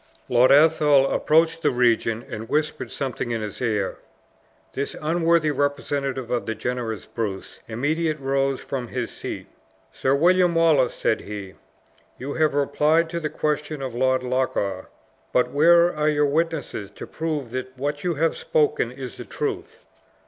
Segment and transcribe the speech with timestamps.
[0.29, 3.99] Lord Athol approached the regent, and whispered something in his ear.
[4.73, 9.45] This unworthy representative of the generous Bruce, immediate rose from his seat.
[9.91, 11.53] "Sir William Wallace," said he,
[12.17, 14.85] "you have replied to the questions of Lord Loch awe,
[15.31, 19.85] but where are your witnesses to prove that what you have spoken is the truth?"